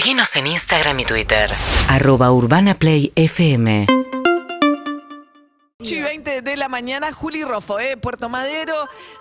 Seguinos 0.00 0.34
en 0.36 0.46
Instagram 0.46 0.98
y 1.00 1.04
Twitter. 1.04 1.50
arroba 1.86 2.32
urbanaplayfm 2.32 3.84
8 5.82 5.94
y 5.94 6.00
20 6.00 6.40
de 6.40 6.56
la 6.56 6.70
mañana, 6.70 7.12
Juli 7.12 7.44
Rofo, 7.44 7.78
¿eh? 7.78 7.98
Puerto 7.98 8.30
Madero, 8.30 8.72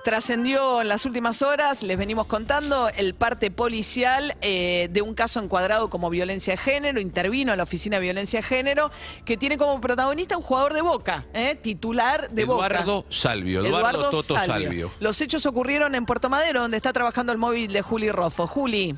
trascendió 0.05 0.79
en 0.79 0.87
las 0.87 1.05
últimas 1.05 1.41
horas, 1.41 1.83
les 1.83 1.97
venimos 1.97 2.27
contando, 2.27 2.89
el 2.95 3.13
parte 3.13 3.51
policial 3.51 4.37
eh, 4.41 4.87
de 4.89 5.01
un 5.01 5.15
caso 5.15 5.41
encuadrado 5.41 5.89
como 5.89 6.09
violencia 6.09 6.53
de 6.53 6.57
género, 6.57 7.01
intervino 7.01 7.51
en 7.51 7.57
la 7.57 7.63
oficina 7.63 7.97
de 7.97 8.03
violencia 8.03 8.39
de 8.39 8.43
género, 8.43 8.89
que 9.25 9.35
tiene 9.35 9.57
como 9.57 9.81
protagonista 9.81 10.37
un 10.37 10.43
jugador 10.43 10.73
de 10.73 10.81
Boca, 10.81 11.25
¿eh? 11.33 11.55
titular 11.55 12.29
de 12.29 12.45
Boca. 12.45 12.67
Eduardo 12.67 13.05
Salvio, 13.09 13.65
Eduardo, 13.65 14.09
Toto 14.11 14.37
Salvio. 14.37 14.89
Los 15.01 15.19
hechos 15.19 15.45
ocurrieron 15.45 15.93
en 15.95 16.05
Puerto 16.05 16.29
Madero, 16.29 16.61
donde 16.61 16.77
está 16.77 16.93
trabajando 16.93 17.33
el 17.33 17.37
móvil 17.37 17.73
de 17.73 17.81
Juli 17.81 18.11
Rofo. 18.11 18.47
Juli. 18.47 18.95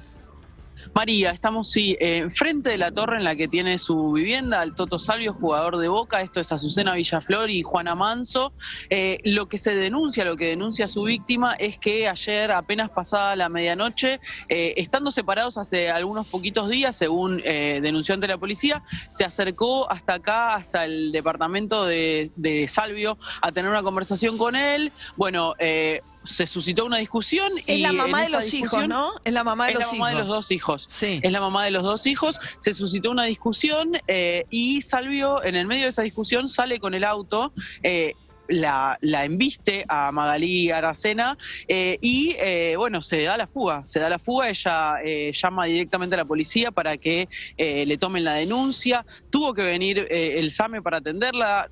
María, 0.93 1.31
estamos 1.31 1.69
sí, 1.69 1.95
eh, 1.99 2.17
enfrente 2.17 2.69
de 2.69 2.77
la 2.77 2.91
torre 2.91 3.17
en 3.17 3.23
la 3.23 3.35
que 3.35 3.47
tiene 3.47 3.77
su 3.77 4.11
vivienda, 4.11 4.61
el 4.63 4.75
Toto 4.75 4.99
Salvio, 4.99 5.33
jugador 5.33 5.77
de 5.77 5.87
Boca, 5.87 6.21
esto 6.21 6.39
es 6.39 6.51
Azucena 6.51 6.93
Villaflor 6.93 7.49
y 7.49 7.63
Juana 7.63 7.95
Manso. 7.95 8.53
Eh, 8.89 9.19
lo 9.23 9.47
que 9.47 9.57
se 9.57 9.75
denuncia, 9.75 10.25
lo 10.25 10.35
que 10.35 10.47
denuncia 10.47 10.87
su 10.87 11.03
víctima 11.03 11.53
es 11.53 11.77
que 11.77 12.07
ayer, 12.07 12.51
apenas 12.51 12.89
pasada 12.89 13.35
la 13.35 13.49
medianoche, 13.49 14.19
eh, 14.49 14.73
estando 14.77 15.11
separados 15.11 15.57
hace 15.57 15.89
algunos 15.89 16.27
poquitos 16.27 16.69
días, 16.69 16.95
según 16.95 17.41
denunció 17.41 18.13
ante 18.13 18.27
la 18.27 18.37
policía, 18.37 18.83
se 19.09 19.23
acercó 19.23 19.89
hasta 19.89 20.15
acá, 20.15 20.55
hasta 20.55 20.85
el 20.85 21.11
departamento 21.11 21.85
de, 21.85 22.31
de 22.35 22.67
Salvio, 22.67 23.17
a 23.41 23.51
tener 23.51 23.69
una 23.71 23.83
conversación 23.83 24.37
con 24.37 24.55
él. 24.55 24.91
Bueno, 25.15 25.53
se 26.23 26.45
suscitó 26.47 26.85
una 26.85 26.97
discusión. 26.97 27.51
Es 27.65 27.77
y 27.77 27.81
la 27.81 27.93
mamá 27.93 28.21
de 28.21 28.29
los 28.29 28.53
hijos, 28.53 28.87
¿no? 28.87 29.13
Es 29.23 29.33
la 29.33 29.43
mamá 29.43 29.65
de 29.67 29.73
es 29.73 29.79
los 29.79 29.91
la 29.93 29.97
mamá 29.97 30.11
hijos. 30.11 30.21
de 30.21 30.27
los 30.27 30.35
dos 30.35 30.51
hijos. 30.51 30.85
Sí. 30.87 31.19
Es 31.23 31.31
la 31.31 31.39
mamá 31.39 31.65
de 31.65 31.71
los 31.71 31.83
dos 31.83 32.05
hijos. 32.07 32.39
Se 32.59 32.73
suscitó 32.73 33.11
una 33.11 33.25
discusión 33.25 33.93
eh, 34.07 34.45
y 34.49 34.81
Salvio, 34.81 35.43
en 35.43 35.55
el 35.55 35.65
medio 35.67 35.83
de 35.83 35.89
esa 35.89 36.03
discusión, 36.03 36.49
sale 36.49 36.79
con 36.79 36.93
el 36.93 37.03
auto. 37.03 37.53
eh, 37.83 38.13
la, 38.51 38.97
la 39.01 39.25
embiste 39.25 39.85
a 39.87 40.11
Magalí 40.11 40.69
Aracena 40.71 41.37
eh, 41.67 41.97
y 42.01 42.35
eh, 42.39 42.75
bueno, 42.77 43.01
se 43.01 43.23
da 43.23 43.37
la 43.37 43.47
fuga, 43.47 43.85
se 43.85 43.99
da 43.99 44.09
la 44.09 44.19
fuga, 44.19 44.49
ella 44.49 44.95
eh, 45.03 45.31
llama 45.33 45.65
directamente 45.65 46.15
a 46.15 46.19
la 46.19 46.25
policía 46.25 46.71
para 46.71 46.97
que 46.97 47.27
le 47.57 47.97
tomen 47.97 48.23
la 48.23 48.33
denuncia, 48.33 49.05
tuvo 49.29 49.53
que 49.53 49.63
venir 49.63 50.07
el 50.09 50.49
SAME 50.51 50.81
para 50.81 50.97
atenderla, 50.97 51.69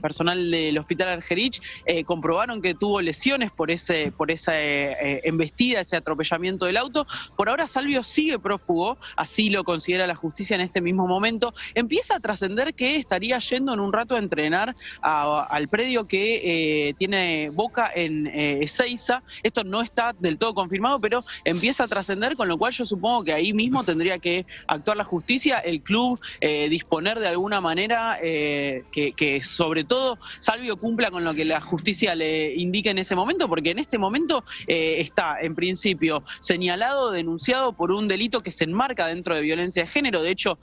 personal 0.00 0.50
del 0.50 0.78
Hospital 0.78 1.08
Argerich, 1.08 1.60
comprobaron 2.04 2.62
que 2.62 2.74
tuvo 2.74 3.00
lesiones 3.00 3.50
por, 3.50 3.70
ese, 3.70 4.12
por 4.12 4.30
esa 4.30 4.52
embestida, 4.56 5.80
ese 5.80 5.96
atropellamiento 5.96 6.66
del 6.66 6.76
auto, 6.76 7.06
por 7.36 7.48
ahora 7.48 7.66
Salvio 7.66 8.02
sigue 8.02 8.38
prófugo, 8.38 8.96
así 9.16 9.50
lo 9.50 9.64
considera 9.64 10.06
la 10.06 10.14
justicia 10.14 10.54
en 10.54 10.60
este 10.60 10.80
mismo 10.80 11.06
momento. 11.06 11.52
Empieza 11.74 12.16
a 12.16 12.20
trascender 12.20 12.74
que 12.74 12.96
estaría 12.96 13.38
yendo 13.38 13.74
en 13.74 13.80
un 13.80 13.92
rato 13.92 14.16
a 14.16 14.18
entrenar 14.18 14.74
al 15.02 15.68
predio 15.68 16.06
eh, 16.16 16.94
tiene 16.96 17.50
Boca 17.50 17.90
en 17.94 18.26
eh. 18.26 18.60
Esto 18.62 19.64
no 19.64 19.82
está 19.82 20.14
del 20.18 20.38
todo 20.38 20.54
confirmado, 20.54 21.00
pero 21.00 21.20
empieza 21.44 21.84
a 21.84 21.88
trascender, 21.88 22.36
con 22.36 22.48
lo 22.48 22.56
cual 22.56 22.72
yo 22.72 22.84
supongo 22.84 23.24
que 23.24 23.32
ahí 23.32 23.52
mismo 23.52 23.84
tendría 23.84 24.18
que 24.18 24.46
actuar 24.66 24.96
la 24.96 25.04
justicia, 25.04 25.58
el 25.58 25.82
club 25.82 26.20
eh, 26.40 26.68
disponer 26.68 27.18
de 27.18 27.28
alguna 27.28 27.60
manera 27.60 28.18
eh, 28.22 28.84
que, 28.92 29.12
que 29.12 29.42
sobre 29.42 29.84
todo 29.84 30.18
Salvio 30.38 30.76
cumpla 30.76 31.10
con 31.10 31.24
lo 31.24 31.34
que 31.34 31.44
la 31.44 31.60
justicia 31.60 32.14
le 32.14 32.54
indique 32.54 32.90
en 32.90 32.98
ese 32.98 33.14
momento, 33.14 33.48
porque 33.48 33.70
en 33.70 33.78
este 33.78 33.98
momento 33.98 34.44
está 34.66 35.38
en 35.40 35.54
principio 35.54 36.22
señalado, 36.40 37.10
denunciado 37.10 37.72
por 37.72 37.92
un 37.92 38.08
delito 38.08 38.40
que 38.40 38.50
se 38.50 38.64
enmarca 38.64 39.06
dentro 39.06 39.34
de 39.34 39.40
violencia 39.40 39.84
de 39.84 39.88
género. 39.88 40.22
De 40.22 40.30
hecho, 40.30 40.58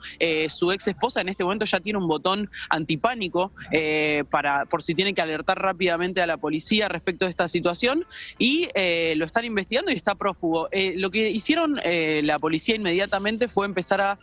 su 0.48 0.72
ex 0.72 0.88
esposa 0.88 1.20
en 1.20 1.28
este 1.28 1.44
momento 1.44 1.64
ya 1.64 1.80
tiene 1.80 1.98
un 1.98 2.08
botón 2.08 2.48
antipánico 2.70 3.52
para, 4.30 4.64
por 4.66 4.82
si 4.82 4.94
tiene 4.94 5.14
que 5.14 5.22
alertar 5.22 5.41
rápidamente 5.46 6.22
a 6.22 6.26
la 6.26 6.36
policía 6.36 6.88
respecto 6.88 7.24
de 7.24 7.30
esta 7.30 7.48
situación 7.48 8.04
y 8.38 8.68
eh, 8.74 9.14
lo 9.16 9.24
están 9.24 9.44
investigando 9.44 9.90
y 9.90 9.94
está 9.94 10.14
prófugo. 10.14 10.68
Eh, 10.70 10.94
lo 10.96 11.10
que 11.10 11.30
hicieron 11.30 11.80
eh, 11.84 12.20
la 12.24 12.38
policía 12.38 12.76
inmediatamente 12.76 13.48
fue 13.48 13.66
empezar 13.66 14.00
a 14.00 14.18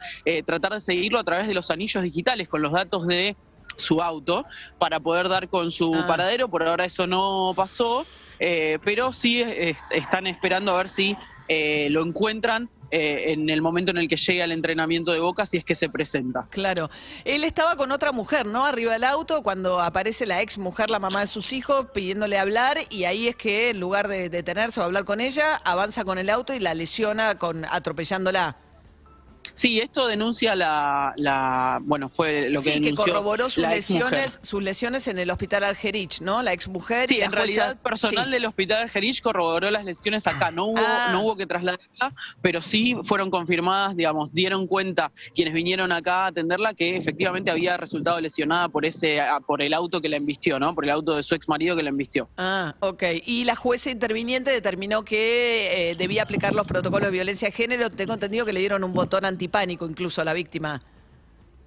tratar 0.45 0.73
de 0.73 0.81
seguirlo 0.81 1.19
a 1.19 1.23
través 1.23 1.47
de 1.47 1.53
los 1.53 1.71
anillos 1.71 2.03
digitales 2.03 2.47
con 2.47 2.61
los 2.61 2.71
datos 2.71 3.07
de 3.07 3.35
su 3.75 4.01
auto 4.01 4.45
para 4.77 4.99
poder 4.99 5.29
dar 5.29 5.47
con 5.47 5.71
su 5.71 5.93
Ah. 5.93 6.05
paradero. 6.07 6.49
Por 6.49 6.63
ahora 6.67 6.85
eso 6.85 7.07
no 7.07 7.53
pasó, 7.55 8.05
eh, 8.39 8.79
pero 8.83 9.13
sí 9.13 9.41
eh, 9.41 9.75
están 9.91 10.27
esperando 10.27 10.73
a 10.73 10.77
ver 10.77 10.89
si 10.89 11.15
eh, 11.47 11.87
lo 11.89 12.03
encuentran 12.03 12.69
eh, 12.91 13.31
en 13.33 13.49
el 13.49 13.61
momento 13.61 13.91
en 13.91 13.97
el 13.97 14.07
que 14.07 14.15
llegue 14.15 14.43
al 14.43 14.51
entrenamiento 14.51 15.11
de 15.11 15.19
Boca, 15.19 15.45
si 15.45 15.57
es 15.57 15.63
que 15.63 15.75
se 15.75 15.89
presenta. 15.89 16.47
Claro. 16.49 16.89
Él 17.25 17.43
estaba 17.43 17.75
con 17.75 17.91
otra 17.91 18.11
mujer, 18.11 18.45
¿no? 18.45 18.65
Arriba 18.65 18.93
del 18.93 19.03
auto, 19.03 19.43
cuando 19.43 19.79
aparece 19.79 20.25
la 20.25 20.41
ex 20.41 20.57
mujer, 20.57 20.89
la 20.89 20.99
mamá 20.99 21.21
de 21.21 21.27
sus 21.27 21.53
hijos, 21.53 21.87
pidiéndole 21.93 22.37
hablar, 22.37 22.77
y 22.89 23.03
ahí 23.03 23.27
es 23.27 23.35
que 23.35 23.69
en 23.69 23.79
lugar 23.79 24.07
de 24.07 24.29
detenerse 24.29 24.79
o 24.79 24.83
hablar 24.83 25.05
con 25.05 25.21
ella, 25.21 25.55
avanza 25.63 26.03
con 26.03 26.17
el 26.17 26.29
auto 26.29 26.53
y 26.53 26.59
la 26.59 26.73
lesiona 26.73 27.37
con 27.37 27.65
atropellándola. 27.65 28.55
Sí, 29.59 29.81
esto 29.81 30.07
denuncia 30.07 30.55
la, 30.55 31.13
la 31.17 31.79
bueno, 31.81 32.07
fue 32.07 32.49
lo 32.49 32.61
que 32.61 32.71
sí, 32.75 32.79
que 32.81 32.93
corroboró 32.93 33.49
sus 33.49 33.65
exmujer. 33.65 33.75
lesiones, 34.13 34.39
sus 34.41 34.63
lesiones 34.63 35.07
en 35.09 35.19
el 35.19 35.29
hospital 35.29 35.65
Argerich, 35.65 36.21
¿no? 36.21 36.41
La 36.41 36.53
ex 36.53 36.69
mujer 36.69 37.11
y 37.11 37.15
Sí, 37.15 37.19
la 37.19 37.25
en 37.25 37.31
jueza- 37.31 37.43
realidad 37.45 37.77
personal 37.81 38.25
Sí. 38.27 38.31
del 38.31 38.45
hospital 38.45 38.83
Argerich 38.83 39.21
corroboró 39.21 39.69
las 39.69 39.83
lesiones 39.83 40.25
acá. 40.27 40.49
No 40.49 40.67
hubo, 40.67 40.79
Ah. 40.79 41.09
no 41.11 41.23
hubo 41.23 41.35
que 41.35 41.45
trasladarla, 41.45 42.13
pero 42.41 42.61
sí 42.61 42.95
fueron 43.03 43.29
confirmadas, 43.29 43.97
digamos, 43.97 44.31
dieron 44.33 44.65
cuenta 44.65 45.11
quienes 45.35 45.53
vinieron 45.53 45.91
acá 45.91 46.23
a 46.23 46.27
atenderla 46.27 46.73
que 46.73 46.95
efectivamente 46.95 47.51
había 47.51 47.75
resultado 47.75 48.21
lesionada 48.21 48.69
por 48.69 48.85
ese, 48.85 49.19
ah, 49.19 49.41
por 49.45 49.61
el 49.61 49.73
auto 49.73 49.99
que 49.99 50.07
la 50.07 50.15
embistió, 50.15 50.57
¿no? 50.57 50.73
Por 50.73 50.85
el 50.85 50.91
auto 50.91 51.17
de 51.17 51.21
su 51.23 51.35
ex 51.35 51.49
marido 51.49 51.75
que 51.75 51.83
la 51.83 51.89
embistió. 51.89 52.29
Ah, 52.37 52.75
ok. 52.79 53.03
Y 53.25 53.43
la 53.43 53.57
jueza 53.57 53.89
interviniente 53.91 54.51
determinó 54.51 55.03
que 55.03 55.89
eh, 55.91 55.95
debía 55.95 56.23
aplicar 56.23 56.55
los 56.55 56.65
protocolos 56.65 57.07
de 57.07 57.11
violencia 57.11 57.49
de 57.49 57.51
género. 57.51 57.89
Tengo 57.89 58.13
entendido 58.13 58.45
que 58.45 58.53
le 58.53 58.61
dieron 58.61 58.85
un 58.85 58.93
botón 58.93 59.25
antipánico 59.49 59.87
incluso 59.87 60.21
a 60.21 60.25
la 60.25 60.33
víctima. 60.33 60.81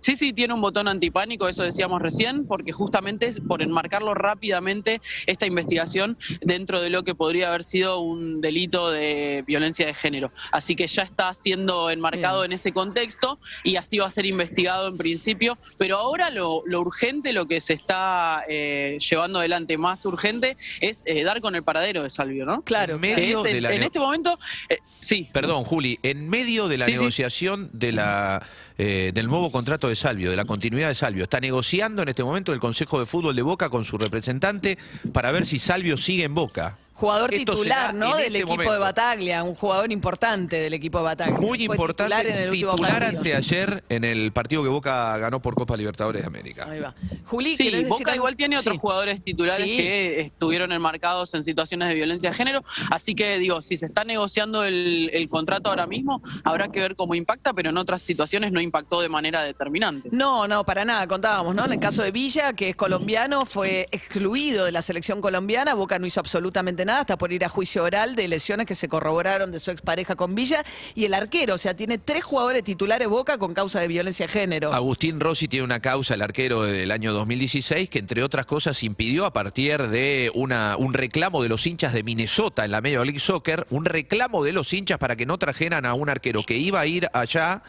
Sí, 0.03 0.17
sí, 0.17 0.33
tiene 0.33 0.53
un 0.53 0.61
botón 0.61 0.89
antipánico, 0.89 1.47
eso 1.47 1.63
decíamos 1.63 2.03
recién, 2.03 2.45
porque 2.45 2.73
justamente 2.73 3.27
es 3.27 3.39
por 3.39 3.63
enmarcarlo 3.63 4.15
rápidamente 4.15 5.01
esta 5.27 5.47
investigación 5.47 6.19
dentro 6.41 6.81
de 6.81 6.91
lo 6.91 7.05
que 7.05 7.15
podría 7.15 7.49
haber 7.49 7.63
sido 7.63 8.01
un 8.01 8.41
delito 8.41 8.91
de 8.91 9.45
violencia 9.47 9.87
de 9.87 9.95
género. 9.95 10.33
Así 10.51 10.75
que 10.75 10.89
ya 10.89 11.05
está 11.05 11.33
siendo 11.35 11.89
enmarcado 11.89 12.41
Bien. 12.41 12.51
en 12.51 12.57
ese 12.57 12.73
contexto 12.73 13.39
y 13.63 13.77
así 13.77 13.99
va 13.99 14.09
a 14.09 14.11
ser 14.11 14.27
investigado 14.27 14.89
en 14.89 14.97
principio. 14.97 15.57
Pero 15.79 15.99
ahora 15.99 16.31
lo, 16.31 16.65
lo 16.67 16.81
urgente, 16.81 17.33
lo 17.33 17.47
que 17.47 17.61
se 17.61 17.75
está 17.75 18.43
eh, 18.49 18.99
llevando 18.99 19.39
adelante 19.39 19.79
más 19.79 20.05
urgente, 20.05 20.57
es 20.81 21.05
eh, 21.07 21.23
dar 21.23 21.41
con 21.41 21.55
el 21.55 21.63
paradero 21.63 22.03
de 22.03 22.11
Salvio, 22.11 22.45
¿no? 22.45 22.63
Claro. 22.63 22.99
Medio 22.99 23.39
es 23.39 23.45
de 23.45 23.57
en, 23.59 23.63
la 23.63 23.73
en 23.73 23.85
este 23.85 24.01
momento, 24.01 24.37
eh, 24.69 24.79
sí. 25.03 25.29
Perdón, 25.33 25.65
Juli, 25.65 25.99
en 26.03 26.29
medio 26.31 26.69
de 26.69 26.79
la 26.79 26.87
Sí, 26.87 26.93
sí. 26.93 26.99
negociación 26.99 27.69
de 27.75 27.93
la, 27.93 28.43
eh, 28.79 29.11
del 29.13 29.27
nuevo 29.27 29.53
contrato 29.53 29.89
de 29.89 29.97
Salvio, 29.97 30.31
de 30.31 30.37
la 30.37 30.47
continuidad 30.47 30.89
de 30.89 30.95
Salvio, 30.95 31.25
está 31.25 31.39
negociando 31.41 32.01
en 32.03 32.09
este 32.09 32.25
momento 32.25 32.55
el 32.55 32.61
Consejo 32.61 32.99
de 32.99 33.05
Fútbol 33.07 33.37
de 33.37 33.43
Boca 33.43 33.69
con 33.69 33.85
su 33.85 33.99
representante 33.99 34.79
para 35.13 35.31
ver 35.33 35.45
si 35.45 35.59
Salvio 35.59 35.97
sigue 35.99 36.25
en 36.25 36.35
Boca. 36.35 36.79
Jugador 37.03 37.35
Esto 37.35 37.55
titular, 37.55 37.93
¿no? 37.95 38.15
Del 38.17 38.27
este 38.27 38.39
equipo 38.39 38.53
momento. 38.53 38.73
de 38.75 38.79
Bataglia, 38.79 39.43
un 39.43 39.57
jugador 39.57 39.91
importante 39.91 40.57
del 40.61 40.73
equipo 40.73 40.99
de 40.99 41.05
Bataglia. 41.05 41.37
Muy 41.41 41.67
Fue 41.67 41.75
importante, 41.75 42.15
titular 42.15 42.27
en 42.39 42.45
el 42.45 42.51
titular 42.53 43.03
anteayer 43.03 43.85
en 43.89 44.05
el 44.05 44.31
partido 44.31 44.63
que 44.63 44.69
Boca 44.69 45.19
ganó 45.19 45.43
por 45.43 45.57
Copa 45.57 45.77
Libertadores 45.77 46.23
de 46.23 46.29
América. 46.29 46.69
Ahí 46.71 46.79
va. 46.79 46.95
Juli, 47.25 47.57
Sí, 47.57 47.73
igual 48.15 48.37
tiene 48.37 48.57
otros 48.57 48.75
Sí. 48.75 48.79
jugadores 48.81 49.21
titulares 49.21 49.67
Sí. 49.67 49.77
que 49.79 50.21
estuvieron 50.21 50.71
enmarcados 50.71 51.35
en 51.35 51.43
situaciones 51.43 51.89
de 51.89 51.95
violencia 51.95 52.31
de 52.31 52.37
género. 52.37 52.63
Así 52.93 53.17
que 53.17 53.37
digo, 53.39 53.63
si 53.63 53.75
se 53.75 53.87
está 53.87 54.05
negociando 54.05 54.63
el, 54.63 55.11
el 55.13 55.29
contrato 55.29 55.71
ahora 55.71 55.89
mismo, 55.89 56.23
habrá 56.45 56.69
que 56.71 56.79
ver 56.79 56.95
cómo 56.95 57.17
impacta, 57.17 57.53
pero 57.53 57.71
en 57.71 57.79
otras 57.79 58.03
situaciones 58.03 58.53
no 58.53 58.61
impactó 58.61 59.01
de 59.01 59.09
manera 59.09 59.43
determinante. 59.43 60.09
No, 60.13 60.47
no, 60.47 60.65
para 60.65 60.85
nada, 60.85 61.09
contábamos, 61.09 61.53
¿no? 61.57 61.65
En 61.65 61.73
el 61.73 61.81
caso 61.81 62.05
de 62.05 62.13
Villa, 62.13 62.53
que 62.53 62.69
es 62.69 62.77
colombiano, 62.77 63.45
fue 63.45 63.89
excluido 63.91 64.67
de 64.67 64.71
la 64.71 64.83
selección 64.83 65.21
colombiana, 65.21 65.75
Boca 65.75 65.99
no 65.99 66.07
hizo 66.07 66.21
absolutamente 66.21 66.85
nada, 66.85 66.92
hasta 67.01 67.19
por 67.19 67.33
ir 67.33 67.45
a 67.45 67.49
juicio 67.49 67.85
oral 67.85 68.17
de 68.17 68.29
lesiones 68.29 68.67
que 68.67 68.75
se 68.75 68.89
corroboraron 68.89 69.53
de 69.53 69.59
su 69.59 69.71
expareja 69.71 70.17
con 70.17 70.35
Villa, 70.35 70.65
y 70.95 71.05
el 71.05 71.15
arquero, 71.15 71.55
o 71.55 71.59
sea, 71.59 71.75
tiene 71.75 71.99
tres 71.99 72.25
jugadores 72.25 72.65
titulares 72.65 73.09
Boca 73.09 73.39
con 73.39 73.55
causa 73.55 73.81
de 73.81 73.89
violencia 73.89 74.27
de 74.27 74.33
género. 74.33 74.73
Agustín 74.73 75.21
Rossi 75.21 75.49
tiene 75.49 75.65
una 75.65 75.81
causa, 75.81 76.15
el 76.15 76.23
arquero 76.23 76.63
del 76.63 76.91
año 76.91 77.13
2016, 77.13 77.89
que 77.89 77.99
entre 77.99 78.23
otras 78.23 78.47
cosas 78.47 78.83
impidió 78.83 79.27
a 79.27 79.33
partir 79.33 79.89
de 79.89 80.31
una, 80.35 80.77
un 80.77 80.95
reclamo 80.95 81.43
de 81.43 81.49
los 81.49 81.67
hinchas 81.67 81.93
de 81.93 82.03
Minnesota 82.03 82.65
en 82.65 82.71
la 82.71 82.81
Major 82.81 83.05
League 83.05 83.21
Soccer, 83.21 83.67
un 83.71 83.85
reclamo 83.85 84.45
de 84.45 84.53
los 84.53 84.73
hinchas 84.73 84.99
para 84.99 85.17
que 85.17 85.27
no 85.27 85.39
trajeran 85.39 85.87
a 85.87 85.95
un 85.95 86.09
arquero 86.09 86.43
que 86.43 86.57
iba 86.57 86.81
a 86.81 86.87
ir 86.87 87.09
allá 87.13 87.63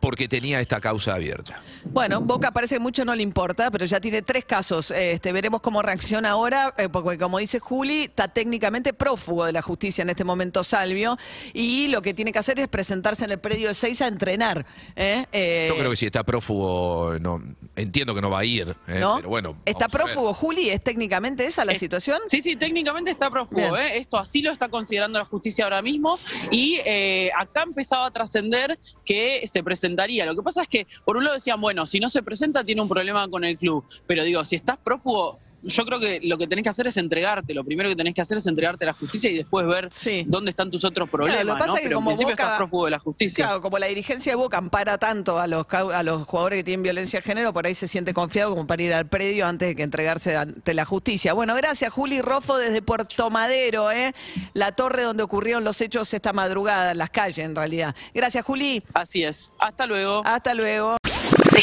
porque 0.00 0.28
tenía 0.28 0.60
esta 0.60 0.80
causa 0.80 1.14
abierta. 1.14 1.60
Bueno, 1.84 2.20
Boca 2.20 2.50
parece 2.50 2.76
que 2.76 2.80
mucho 2.80 3.04
no 3.04 3.14
le 3.14 3.22
importa, 3.22 3.70
pero 3.70 3.84
ya 3.86 4.00
tiene 4.00 4.22
tres 4.22 4.44
casos. 4.44 4.90
Este, 4.90 5.32
veremos 5.32 5.60
cómo 5.60 5.82
reacciona 5.82 6.30
ahora, 6.30 6.74
eh, 6.78 6.88
porque 6.88 7.18
como 7.18 7.38
dice 7.38 7.58
Juli, 7.58 8.02
está 8.04 8.28
técnicamente 8.28 8.92
prófugo 8.92 9.44
de 9.44 9.52
la 9.52 9.62
justicia 9.62 10.02
en 10.02 10.10
este 10.10 10.24
momento 10.24 10.62
Salvio, 10.62 11.18
y 11.54 11.88
lo 11.88 12.02
que 12.02 12.14
tiene 12.14 12.32
que 12.32 12.38
hacer 12.38 12.60
es 12.60 12.68
presentarse 12.68 13.24
en 13.24 13.32
el 13.32 13.38
predio 13.38 13.68
de 13.68 13.74
Seis 13.74 14.00
a 14.02 14.08
entrenar. 14.08 14.66
¿eh? 14.96 15.26
Eh, 15.32 15.66
Yo 15.68 15.76
creo 15.76 15.90
que 15.90 15.96
si 15.96 16.06
está 16.06 16.24
prófugo, 16.24 17.16
no, 17.20 17.42
entiendo 17.76 18.14
que 18.14 18.20
no 18.20 18.30
va 18.30 18.40
a 18.40 18.44
ir, 18.44 18.74
¿eh? 18.88 18.98
¿no? 18.98 19.16
pero 19.16 19.28
bueno. 19.28 19.56
¿Está 19.64 19.88
prófugo, 19.88 20.32
Juli? 20.34 20.70
¿Es 20.70 20.82
técnicamente 20.82 21.46
esa 21.46 21.64
la 21.64 21.72
Es- 21.72 21.78
situación? 21.78 22.18
Sí, 22.28 22.42
sí, 22.42 22.56
técnicamente 22.56 23.10
está 23.10 23.30
prófugo. 23.30 23.76
¿eh? 23.76 23.98
Esto 23.98 24.18
así 24.18 24.40
lo 24.42 24.50
está 24.50 24.68
considerando 24.68 25.18
la 25.18 25.24
justicia 25.24 25.64
ahora 25.64 25.82
mismo. 25.82 26.18
Y 26.50 26.80
eh, 26.84 27.30
acá 27.36 27.62
empezaba 27.62 28.06
a 28.06 28.10
trascender 28.10 28.78
que 29.04 29.46
se 29.46 29.62
presentaría. 29.62 30.26
Lo 30.26 30.34
que 30.34 30.42
pasa 30.42 30.62
es 30.62 30.68
que, 30.68 30.86
por 31.04 31.16
un 31.16 31.24
lado 31.24 31.34
decían, 31.34 31.60
bueno, 31.60 31.86
si 31.86 32.00
no 32.00 32.08
se 32.08 32.22
presenta 32.22 32.64
tiene 32.64 32.80
un 32.80 32.88
problema 32.88 33.28
con 33.28 33.44
el 33.44 33.56
club. 33.56 33.84
Pero 34.06 34.24
digo, 34.24 34.44
si 34.44 34.56
estás 34.56 34.78
prófugo, 34.78 35.38
yo 35.62 35.84
creo 35.84 35.98
que 35.98 36.20
lo 36.22 36.38
que 36.38 36.46
tenés 36.46 36.62
que 36.62 36.68
hacer 36.70 36.86
es 36.86 36.96
entregarte. 36.96 37.54
Lo 37.54 37.64
primero 37.64 37.88
que 37.88 37.96
tenés 37.96 38.14
que 38.14 38.20
hacer 38.20 38.38
es 38.38 38.46
entregarte 38.46 38.84
a 38.84 38.88
la 38.88 38.92
justicia 38.92 39.30
y 39.30 39.36
después 39.36 39.66
ver 39.66 39.88
Sí. 39.92 40.24
dónde 40.26 40.50
están 40.50 40.70
tus 40.70 40.84
otros 40.84 41.08
problemas. 41.10 41.44
lo 41.44 41.54
que 41.54 41.58
pasa 41.58 41.66
¿no? 41.68 41.74
es 41.76 41.80
que 41.82 41.88
Pero 41.88 41.96
como 41.98 42.10
en 42.10 42.16
principio 42.16 42.34
Boca- 42.34 42.42
estás 42.44 42.56
prófugo 42.58 42.84
de 42.86 42.90
la 42.92 42.98
justicia. 42.98 43.44
Claro, 43.46 43.60
como 43.60 43.78
la 43.78 43.86
dirigencia 43.86 44.32
de 44.32 44.36
Boca 44.36 44.58
ampara 44.58 44.98
tanto 44.98 45.38
a 45.38 45.46
los, 45.46 45.66
a 45.72 46.02
los 46.02 46.24
jugadores 46.26 46.58
que 46.58 46.64
tienen 46.64 46.82
violencia 46.82 47.18
de 47.20 47.22
género, 47.24 47.52
por 47.52 47.66
ahí 47.66 47.74
se 47.74 47.88
siente 47.88 48.12
confiado 48.14 48.50
como 48.50 48.66
para 48.66 48.82
ir 48.82 48.94
al 48.94 49.06
predio 49.06 49.46
antes 49.46 49.68
de 49.68 49.76
que 49.76 49.82
entregarse 49.82 50.36
ante 50.36 50.74
la 50.74 50.84
justicia. 50.84 51.32
Bueno, 51.32 51.54
gracias 51.54 51.92
Juli 51.92 52.22
Rofo 52.22 52.56
desde 52.58 52.82
Puerto 52.82 53.30
Madero, 53.30 53.90
¿eh? 53.90 54.14
la 54.54 54.72
torre 54.72 55.02
donde 55.02 55.22
ocurrieron 55.22 55.64
los 55.64 55.80
hechos 55.80 56.12
esta 56.14 56.32
madrugada, 56.32 56.92
en 56.92 56.98
las 56.98 57.10
calles 57.10 57.38
en 57.44 57.54
realidad. 57.56 57.94
Gracias 58.14 58.44
Juli, 58.44 58.82
Así 58.94 59.24
es. 59.24 59.50
Hasta 59.58 59.86
luego. 59.86 60.22
hasta 60.24 60.54
luego. 60.54 60.96